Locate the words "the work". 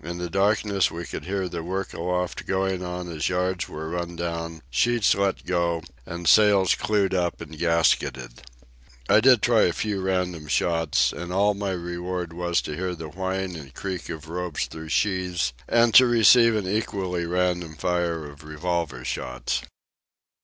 1.48-1.92